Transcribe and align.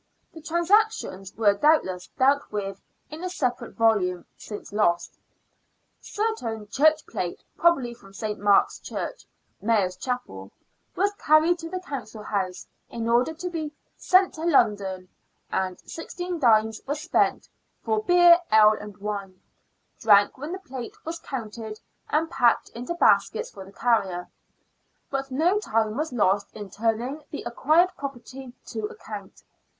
The 0.33 0.41
transactions 0.41 1.31
were 1.37 1.53
doubtless 1.53 2.07
dealt 2.17 2.51
with 2.51 2.81
in 3.11 3.23
a 3.23 3.29
separate 3.29 3.75
volume, 3.75 4.25
since 4.35 4.73
lost. 4.73 5.19
Certain" 6.01 6.67
church 6.71 7.05
plate," 7.05 7.43
probably 7.55 7.93
from 7.93 8.11
St. 8.11 8.39
Mark's 8.39 8.79
Church 8.79 9.27
(Mayor's 9.61 9.95
Chapel) 9.95 10.49
was 10.95 11.13
carried 11.19 11.59
to 11.59 11.69
the 11.69 11.79
Council 11.79 12.23
House, 12.23 12.65
in 12.89 13.07
order 13.07 13.31
to 13.35 13.47
be" 13.47 13.73
sent 14.11 14.33
to 14.33 14.41
London," 14.41 15.07
and 15.51 15.77
i6d. 15.83 16.87
was 16.87 16.99
spent" 16.99 17.47
for 17.85 18.01
beer, 18.03 18.39
ale 18.51 18.75
and 18.81 18.97
wine," 18.97 19.39
drank 19.99 20.35
when 20.35 20.51
the 20.51 20.57
plate 20.57 20.95
was 21.05 21.19
counted 21.19 21.79
and 22.09 22.31
packed 22.31 22.69
into 22.69 22.95
baskets 22.95 23.51
for 23.51 23.63
the 23.63 23.71
carrier. 23.71 24.29
But 25.11 25.29
no 25.29 25.59
time 25.59 25.95
was 25.95 26.11
lost 26.11 26.51
in 26.55 26.71
turning 26.71 27.21
the 27.29 27.43
acquired 27.43 27.91
property 27.95 28.51
to 28.65 28.85
account. 28.87 29.43